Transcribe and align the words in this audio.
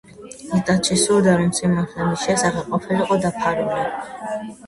იტაჩის 0.59 1.03
სურდა, 1.09 1.35
რომ 1.41 1.51
სიმართლე 1.57 2.07
მის 2.09 2.23
შესახებ 2.29 2.71
ყოფილიყო 2.73 3.19
დაფარული. 3.27 3.85